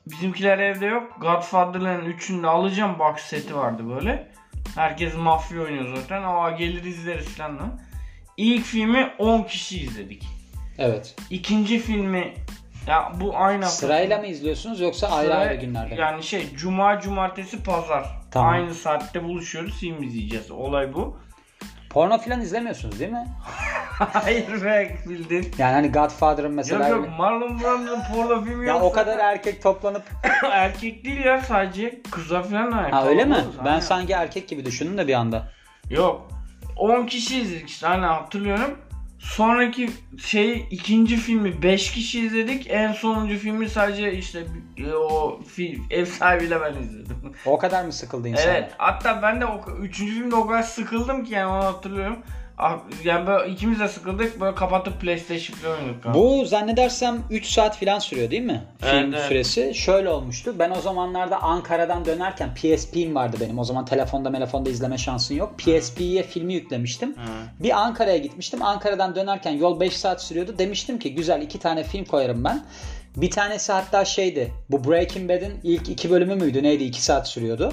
[0.07, 1.17] bizimkiler evde yok.
[1.21, 4.33] Godfather'ların üçünü de alacağım box seti vardı böyle.
[4.75, 6.23] Herkes mafya oynuyor zaten.
[6.23, 7.59] Aa gelir izleriz falan.
[7.59, 7.81] lan.
[8.37, 10.27] İlk filmi 10 kişi izledik.
[10.79, 11.17] Evet.
[11.31, 12.35] İkinci filmi
[12.87, 15.95] ya bu aynı hafta- Sırayla mı izliyorsunuz yoksa ayrı Sıra- ayrı günlerde?
[15.95, 16.01] mi?
[16.01, 18.07] Yani şey cuma cumartesi pazar.
[18.31, 18.53] Tamam.
[18.53, 20.51] Aynı saatte buluşuyoruz film izleyeceğiz.
[20.51, 21.19] Olay bu.
[21.91, 23.27] Porno falan izlemiyorsunuz değil mi?
[23.99, 25.53] Hayır be bildin.
[25.59, 28.83] Yani hani Godfather'ın mesela Yok yok Marlon Brando'nun porno filmi ya yok.
[28.83, 30.03] o kadar erkek toplanıp
[30.53, 32.77] erkek değil ya sadece kıza falan da.
[32.97, 33.37] ha öyle mi?
[33.65, 35.49] Ben sanki erkek gibi düşündüm de bir anda.
[35.91, 36.29] Yok.
[36.77, 38.79] 10 kişi izledik işte hani hatırlıyorum.
[39.19, 42.67] Sonraki şey ikinci filmi 5 kişi izledik.
[42.71, 47.17] En sonuncu filmi sadece işte e, o fi- ev sahibiyle ben izledim.
[47.47, 48.49] O kadar mı sıkıldı insan?
[48.49, 48.73] evet.
[48.79, 52.19] Hatta ben de o, üçüncü filmde o kadar sıkıldım ki yani onu hatırlıyorum.
[52.59, 56.15] Ah, Yani böyle ikimiz de sıkıldık böyle kapatıp PlayStation oynadık.
[56.15, 58.63] Bu zannedersem 3 saat falan sürüyor değil mi?
[58.83, 59.25] Evet, Film evet.
[59.25, 59.75] süresi.
[59.75, 60.55] Şöyle olmuştu.
[60.59, 63.59] Ben o zamanlarda Ankara'dan dönerken PSP'm vardı benim.
[63.59, 65.59] O zaman telefonda telefonda izleme şansın yok.
[65.59, 67.11] PSP'ye filmi yüklemiştim.
[67.13, 67.63] Hı.
[67.63, 68.63] Bir Ankara'ya gitmiştim.
[68.63, 70.55] Ankara'dan dönerken yol 5 saat sürüyordu.
[70.59, 72.65] Demiştim ki güzel iki tane film koyarım ben.
[73.17, 74.53] Bir tanesi hatta şeydi.
[74.71, 76.63] Bu Breaking Bad'in ilk iki bölümü müydü?
[76.63, 76.85] Neydi?
[76.85, 77.73] 2 saat sürüyordu.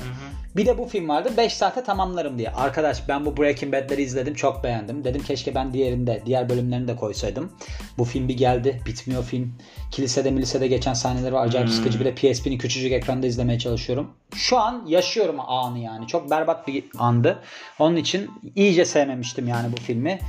[0.55, 1.29] Bir de bu film vardı.
[1.37, 2.49] 5 saate tamamlarım diye.
[2.49, 4.33] Arkadaş ben bu Breaking Bad'leri izledim.
[4.33, 5.03] Çok beğendim.
[5.03, 7.51] Dedim keşke ben diğerinde, diğer bölümlerini de koysaydım.
[7.97, 8.81] Bu film bir geldi.
[8.85, 9.55] Bitmiyor film.
[9.91, 11.45] Kilisede milisede geçen sahneleri var.
[11.45, 11.99] Acayip sıkıcı.
[11.99, 14.13] Bir de PSP'nin küçücük ekranda izlemeye çalışıyorum.
[14.35, 16.07] Şu an yaşıyorum anı yani.
[16.07, 17.39] Çok berbat bir andı.
[17.79, 20.19] Onun için iyice sevmemiştim yani bu filmi.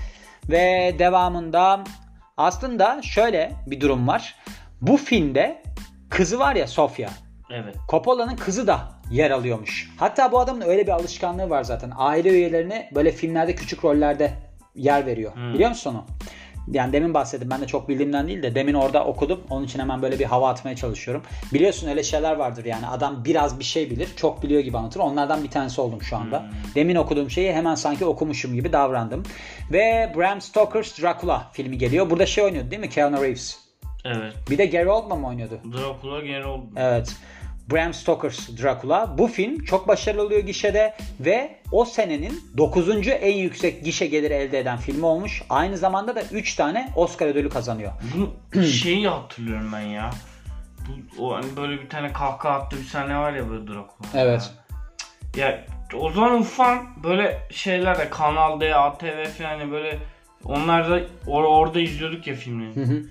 [0.50, 1.84] Ve devamında
[2.36, 4.34] aslında şöyle bir durum var.
[4.86, 5.62] Bu filmde
[6.10, 7.10] kızı var ya Sofia.
[7.50, 7.76] Evet.
[7.90, 9.90] Coppola'nın kızı da yer alıyormuş.
[9.96, 11.92] Hatta bu adamın öyle bir alışkanlığı var zaten.
[11.96, 14.30] Aile üyelerine böyle filmlerde küçük rollerde
[14.74, 15.32] yer veriyor.
[15.54, 16.04] Biliyor musun onu?
[16.68, 17.50] Yani demin bahsettim.
[17.50, 19.40] Ben de çok bildiğimden değil de demin orada okudum.
[19.50, 21.22] Onun için hemen böyle bir hava atmaya çalışıyorum.
[21.52, 22.86] Biliyorsun öyle şeyler vardır yani.
[22.86, 24.08] Adam biraz bir şey bilir.
[24.16, 25.00] Çok biliyor gibi anlatır.
[25.00, 26.46] Onlardan bir tanesi oldum şu anda.
[26.74, 29.22] Demin okuduğum şeyi hemen sanki okumuşum gibi davrandım.
[29.72, 32.10] Ve Bram Stoker's Dracula filmi geliyor.
[32.10, 32.90] Burada şey oynuyordu değil mi?
[32.90, 33.63] Keanu Reeves.
[34.04, 34.34] Evet.
[34.50, 35.60] Bir de Gary Oldman mı oynuyordu?
[35.72, 36.66] Dracula gene oldu.
[36.76, 37.16] Evet.
[37.72, 39.18] Bram Stoker's Dracula.
[39.18, 43.08] Bu film çok başarılı oluyor gişede ve o senenin 9.
[43.08, 45.42] en yüksek gişe geliri elde eden filmi olmuş.
[45.50, 47.92] Aynı zamanda da 3 tane Oscar ödülü kazanıyor.
[48.16, 50.10] Bu şeyi hatırlıyorum ben ya.
[50.88, 54.08] Bu, o hani böyle bir tane kahkaha attı bir sahne var ya böyle Dracula.
[54.14, 54.50] Evet.
[55.36, 55.64] Ya
[55.94, 59.98] o zaman ufam böyle şeyler de Kanal D, ATV falan hani böyle
[60.44, 62.76] onlar da or- orada izliyorduk ya filmleri.
[62.76, 63.02] Hı hı.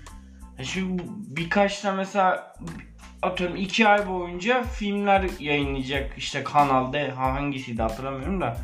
[0.62, 2.54] Şimdi bu- birkaç tane mesela
[3.22, 8.56] atıyorum iki ay boyunca filmler yayınlayacak işte Kanal D ha hangisiydi hatırlamıyorum da.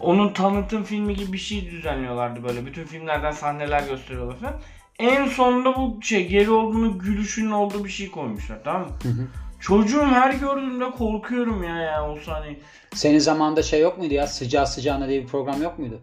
[0.00, 2.66] Onun tanıtım filmi gibi bir şey düzenliyorlardı böyle.
[2.66, 4.60] Bütün filmlerden sahneler gösteriyorlar falan.
[4.98, 8.88] En sonunda bu şey geri olduğunu gülüşünün olduğu bir şey koymuşlar tamam mı?
[9.60, 12.62] Çocuğum her gördüğümde korkuyorum ya ya o sahneyi.
[12.94, 14.26] Senin zamanında şey yok muydu ya?
[14.26, 16.00] Sıcağı sıcağına diye bir program yok muydu?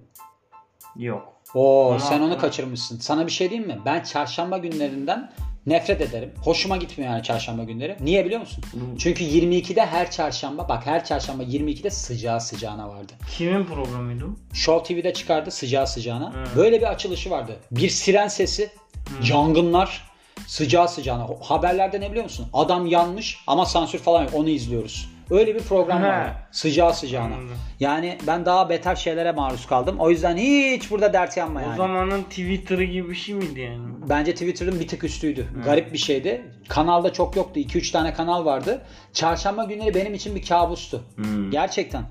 [0.96, 1.34] Yok.
[1.54, 3.00] Oo Onu sen onu kaçırmışsın.
[3.00, 3.80] Sana bir şey diyeyim mi?
[3.86, 5.32] Ben çarşamba günlerinden
[5.66, 6.32] nefret ederim.
[6.44, 7.98] Hoşuma gitmiyor yani çarşamba günleri.
[8.00, 8.64] Niye biliyor musun?
[9.00, 13.14] Çünkü 22'de her çarşamba bak her çarşamba 22'de sıcağı sıcağına vardı.
[13.38, 14.56] Kimin programıydı o?
[14.56, 16.34] Show TV'de çıkardı sıcağı sıcağına.
[16.38, 16.48] Evet.
[16.56, 17.60] Böyle bir açılışı vardı.
[17.72, 18.70] Bir siren sesi,
[19.30, 20.10] yangınlar,
[20.48, 21.28] sıcağı sıcağına.
[21.42, 22.48] Haberlerde ne biliyor musun?
[22.54, 24.34] Adam yanmış ama sansür falan yok.
[24.34, 25.10] Onu izliyoruz.
[25.32, 26.08] Öyle bir program He.
[26.08, 26.34] var.
[26.52, 27.36] Sıcağı sıcağına.
[27.36, 27.58] Anladım.
[27.80, 29.96] Yani ben daha beter şeylere maruz kaldım.
[30.00, 31.78] O yüzden hiç burada dert yanma O yani.
[31.78, 33.80] zamanın Twitter'ı gibi bir şey miydi yani?
[34.10, 35.48] Bence Twitter'ın bir tık üstüydü.
[35.66, 36.42] Garip bir şeydi.
[36.70, 37.60] Kanalda çok yoktu.
[37.60, 38.82] 2-3 tane kanal vardı.
[39.14, 41.04] Çarşamba günleri benim için bir kabustu.
[41.16, 41.52] Hmm.
[41.52, 42.04] Gerçekten.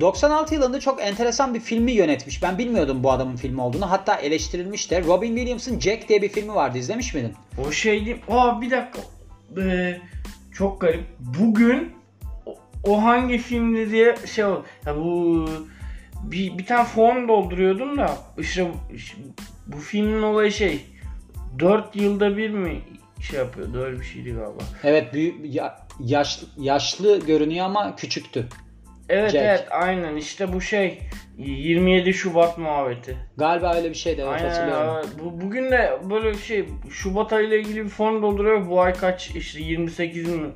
[0.00, 2.42] 96 yılında çok enteresan bir filmi yönetmiş.
[2.42, 3.90] Ben bilmiyordum bu adamın filmi olduğunu.
[3.90, 5.04] Hatta eleştirilmiş de.
[5.04, 6.78] Robin Williams'ın Jack diye bir filmi vardı.
[6.78, 7.34] İzlemiş miydin?
[7.68, 8.20] O şeydi.
[8.28, 8.98] Aa bir dakika.
[9.60, 10.00] Ee,
[10.52, 11.04] çok garip.
[11.20, 11.92] Bugün
[12.86, 14.64] o, hangi filmdi diye şey oldu.
[14.86, 15.44] Ya bu
[16.22, 18.68] bir, bir tane form dolduruyordum da işte
[19.66, 20.86] bu- filmin olayı şey
[21.58, 22.80] 4 yılda bir mi
[23.20, 24.62] şey yapıyordu öyle bir şeydi galiba.
[24.84, 28.46] Evet büyük ya- yaşlı, yaşlı görünüyor ama küçüktü.
[29.08, 29.44] Evet Jack.
[29.44, 30.98] evet aynen işte bu şey
[31.38, 33.16] 27 Şubat muhabbeti.
[33.36, 34.20] Galiba öyle bir şeydi.
[34.20, 35.10] Evet, Aynen hatırlıyorum.
[35.22, 38.68] Bu, bugün de böyle şey Şubat ayıyla ilgili bir form dolduruyor.
[38.68, 40.48] Bu ay kaç işte 28 mi?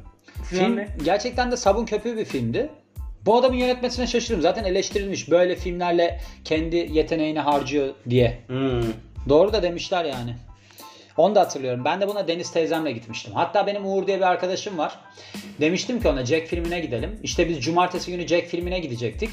[0.59, 0.89] Film de.
[1.05, 2.71] gerçekten de sabun köpüğü bir filmdi.
[3.27, 4.43] Bu adamın yönetmesine şaşırdım.
[4.43, 5.31] Zaten eleştirilmiş.
[5.31, 8.39] Böyle filmlerle kendi yeteneğini harcıyor diye.
[8.47, 8.83] Hmm.
[9.29, 10.35] Doğru da demişler yani.
[11.17, 11.85] Onu da hatırlıyorum.
[11.85, 13.33] Ben de buna Deniz teyzemle gitmiştim.
[13.35, 14.99] Hatta benim Uğur diye bir arkadaşım var.
[15.61, 17.19] Demiştim ki ona Jack filmine gidelim.
[17.23, 19.31] İşte biz cumartesi günü Jack filmine gidecektik.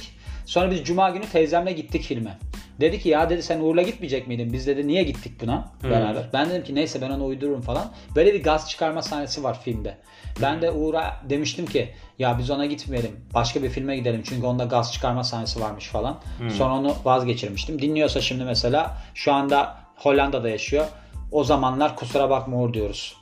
[0.47, 2.37] Sonra biz cuma günü teyzemle gittik filme.
[2.79, 4.53] Dedi ki ya dedi sen Uğur'la gitmeyecek miydin?
[4.53, 6.23] Biz dedi niye gittik buna beraber?
[6.33, 7.91] Ben dedim ki neyse ben onu uydururum falan.
[8.15, 9.97] Böyle bir gaz çıkarma sahnesi var filmde.
[10.41, 13.11] Ben de Uğur'a demiştim ki ya biz ona gitmeyelim.
[13.33, 14.21] Başka bir filme gidelim.
[14.25, 16.19] Çünkü onda gaz çıkarma sahnesi varmış falan.
[16.49, 17.81] Sonra onu vazgeçirmiştim.
[17.81, 20.85] Dinliyorsa şimdi mesela şu anda Hollanda'da yaşıyor.
[21.31, 23.17] O zamanlar kusura bakma Uğur diyoruz.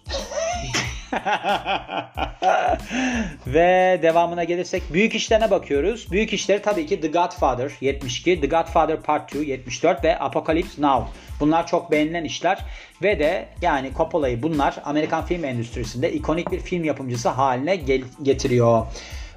[3.48, 6.12] Ve devamına gelirsek büyük işlerine bakıyoruz.
[6.12, 11.12] Büyük işleri tabii ki The Godfather 72, The Godfather Part 2 74 ve Apocalypse Now.
[11.39, 12.60] Bunlar çok beğenilen işler
[13.04, 17.76] ve de yani Coppola'yı bunlar Amerikan film endüstrisinde ikonik bir film yapımcısı haline
[18.24, 18.86] getiriyor.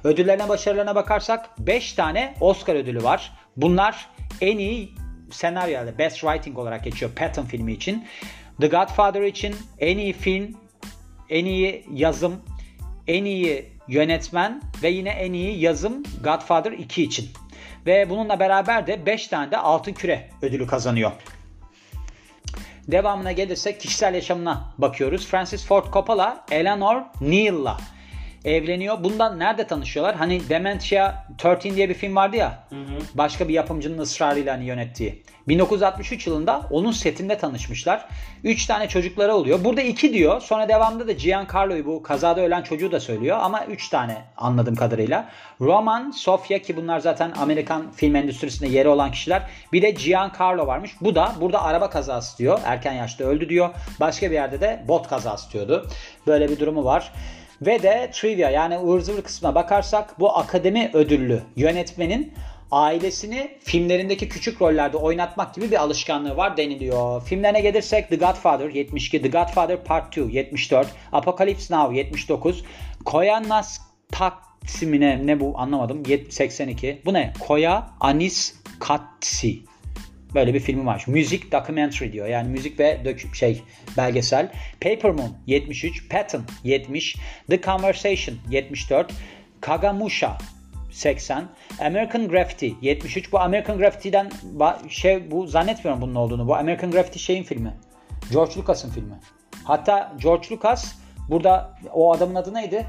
[0.03, 3.31] Ödüllerine başarılarına bakarsak 5 tane Oscar ödülü var.
[3.57, 4.09] Bunlar
[4.41, 4.93] en iyi
[5.31, 8.07] senaryo yani Best Writing olarak geçiyor Patton filmi için.
[8.61, 10.57] The Godfather için en iyi film,
[11.29, 12.41] en iyi yazım,
[13.09, 17.29] en iyi yönetmen ve yine en iyi yazım Godfather 2 için.
[17.85, 21.11] Ve bununla beraber de 5 tane de Altın Küre ödülü kazanıyor.
[22.87, 25.27] Devamına gelirsek kişisel yaşamına bakıyoruz.
[25.27, 27.77] Francis Ford Coppola, Eleanor Neal'la
[28.45, 29.03] evleniyor.
[29.03, 30.15] Bundan nerede tanışıyorlar?
[30.15, 31.13] Hani Dementia
[31.45, 32.63] 13 diye bir film vardı ya.
[33.13, 35.23] Başka bir yapımcının ısrarıyla hani yönettiği.
[35.47, 38.05] 1963 yılında onun setinde tanışmışlar.
[38.43, 39.63] 3 tane çocukları oluyor.
[39.63, 40.41] Burada 2 diyor.
[40.41, 43.37] Sonra devamında da Giancarlo'yu bu kazada ölen çocuğu da söylüyor.
[43.41, 45.29] Ama 3 tane anladığım kadarıyla.
[45.61, 49.41] Roman, Sofia ki bunlar zaten Amerikan film endüstrisinde yeri olan kişiler.
[49.73, 50.91] Bir de Giancarlo varmış.
[51.01, 52.59] Bu da burada araba kazası diyor.
[52.65, 53.69] Erken yaşta öldü diyor.
[53.99, 55.87] Başka bir yerde de bot kazası diyordu.
[56.27, 57.11] Böyle bir durumu var.
[57.61, 62.33] Ve de trivia yani ıvır kısmına bakarsak bu akademi ödüllü yönetmenin
[62.71, 67.23] ailesini filmlerindeki küçük rollerde oynatmak gibi bir alışkanlığı var deniliyor.
[67.23, 72.63] Filmlerine gelirsek The Godfather 72, The Godfather Part 2 74, Apocalypse Now 79,
[73.05, 73.79] Koyanas
[74.11, 77.01] Taksimine ne bu anlamadım 82.
[77.05, 77.33] Bu ne?
[77.39, 79.59] Koya Anis Katsi.
[80.35, 81.03] Böyle bir filmi var.
[81.07, 82.27] Müzik documentary diyor.
[82.27, 83.63] Yani müzik ve dök şey
[83.97, 84.51] belgesel.
[84.81, 87.17] Paper Moon 73, Patton 70,
[87.49, 89.13] The Conversation 74,
[89.61, 90.37] Kagamusha
[90.91, 91.49] 80,
[91.81, 93.31] American Graffiti 73.
[93.31, 94.31] Bu American Graffiti'den
[94.89, 96.47] şey bu zannetmiyorum bunun olduğunu.
[96.47, 97.73] Bu American Graffiti şeyin filmi.
[98.31, 99.19] George Lucas'ın filmi.
[99.63, 100.95] Hatta George Lucas
[101.29, 102.85] burada o adamın adı neydi?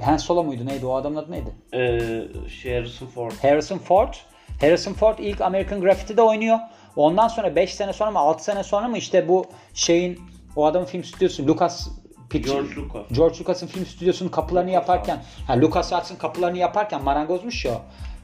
[0.00, 0.86] Han Solo muydu neydi?
[0.86, 1.50] O adamın adı neydi?
[1.74, 3.32] Ee, şey Harrison Ford.
[3.42, 4.14] Harrison Ford.
[4.60, 6.58] Harrison Ford ilk American Graffiti'de oynuyor.
[6.96, 10.20] Ondan sonra 5 sene sonra mı 6 sene sonra mı işte bu şeyin
[10.56, 11.88] o adamın film stüdyosu Lucas
[12.30, 13.02] Picture, George Lucas.
[13.12, 17.80] George Lucas'ın film stüdyosunun kapılarını Lucas yaparken ha Lucas Arts'ın kapılarını yaparken marangozmuş ya.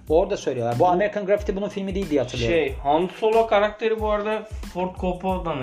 [0.08, 0.78] Orada söylüyorlar.
[0.78, 2.56] Bu American Graffiti bunun filmi değil diye hatırlıyorum.
[2.56, 4.42] Şey Han Solo karakteri bu arada
[4.74, 5.58] Ford Coppola'dan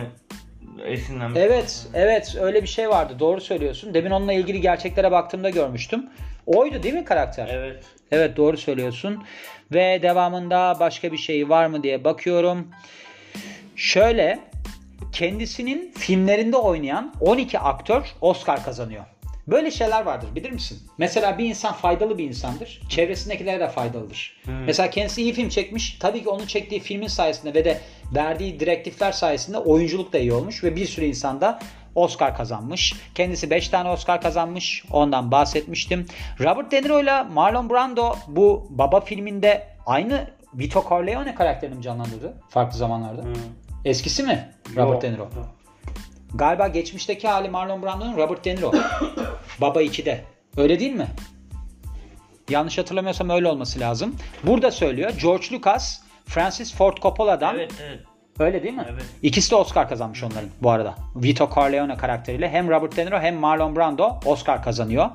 [0.85, 1.39] esinlenmiş.
[1.41, 3.19] Evet, evet öyle bir şey vardı.
[3.19, 3.93] Doğru söylüyorsun.
[3.93, 6.09] Demin onunla ilgili gerçeklere baktığımda görmüştüm.
[6.47, 7.47] Oydu değil mi karakter?
[7.51, 7.83] Evet.
[8.11, 9.23] Evet doğru söylüyorsun.
[9.73, 12.67] Ve devamında başka bir şey var mı diye bakıyorum.
[13.75, 14.39] Şöyle
[15.11, 19.03] kendisinin filmlerinde oynayan 12 aktör Oscar kazanıyor.
[19.47, 20.79] Böyle şeyler vardır bilir misin?
[20.97, 22.81] Mesela bir insan faydalı bir insandır.
[22.89, 24.41] Çevresindekilere de faydalıdır.
[24.65, 25.97] Mesela kendisi iyi film çekmiş.
[25.99, 27.81] Tabii ki onun çektiği filmin sayesinde ve de
[28.15, 31.59] verdiği direktifler sayesinde oyunculuk da iyi olmuş ve bir sürü insan da
[31.97, 32.93] Oscar kazanmış.
[33.15, 34.83] Kendisi 5 tane Oscar kazanmış.
[34.91, 36.05] Ondan bahsetmiştim.
[36.39, 42.33] Robert De Niro ile Marlon Brando bu Baba filminde aynı Vito Corleone karakterini mi canlandırdı
[42.49, 43.21] farklı zamanlarda?
[43.21, 43.33] Hı.
[43.85, 44.49] Eskisi mi.
[44.75, 45.29] Robert De Niro?
[46.33, 48.71] Galiba geçmişteki hali Marlon Brando'nun Robert De Niro.
[49.61, 50.23] Baba 2'de.
[50.57, 51.07] Öyle değil mi?
[52.49, 54.15] Yanlış hatırlamıyorsam öyle olması lazım.
[54.43, 57.99] Burada söylüyor George Lucas, Francis Ford Coppola'dan Evet evet.
[58.39, 58.85] Öyle değil mi?
[58.91, 59.05] Evet.
[59.21, 60.95] İkisi de Oscar kazanmış onların bu arada.
[61.15, 65.09] Vito Corleone karakteriyle hem Robert De Niro hem Marlon Brando Oscar kazanıyor.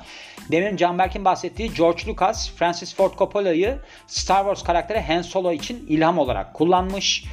[0.50, 6.18] Demin Canberk'in bahsettiği George Lucas, Francis Ford Coppola'yı Star Wars karakteri Han Solo için ilham
[6.18, 7.24] olarak kullanmış.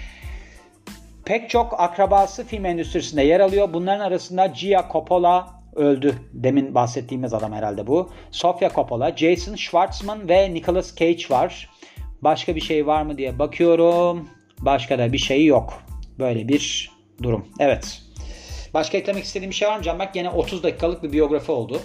[1.26, 3.74] Pek çok akrabası film endüstrisinde yer alıyor.
[3.74, 6.16] Bunların arasında Gia Coppola öldü.
[6.34, 8.10] Demin bahsettiğimiz adam herhalde bu.
[8.32, 11.70] Sofia Coppola, Jason Schwartzman ve Nicolas Cage var.
[12.22, 14.30] Başka bir şey var mı diye bakıyorum.
[14.62, 15.84] Başka da bir şey yok.
[16.20, 16.92] Böyle bir
[17.24, 17.48] durum.
[17.60, 18.02] Evet.
[18.74, 20.14] Başka eklemek istediğim bir şey var mı Canberk?
[20.14, 21.82] Gene 30 dakikalık bir biyografi oldu.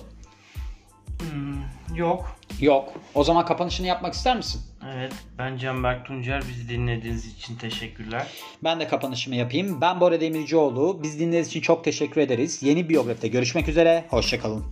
[1.21, 2.37] Hmm, yok.
[2.61, 2.93] Yok.
[3.15, 4.61] O zaman kapanışını yapmak ister misin?
[4.95, 5.13] Evet.
[5.39, 6.43] Ben Canberk Tuncer.
[6.49, 8.27] Bizi dinlediğiniz için teşekkürler.
[8.65, 9.81] Ben de kapanışımı yapayım.
[9.81, 11.01] Ben Bora Demircioğlu.
[11.03, 12.63] Biz dinlediğiniz için çok teşekkür ederiz.
[12.63, 14.05] Yeni biyografide görüşmek üzere.
[14.09, 14.65] Hoşçakalın.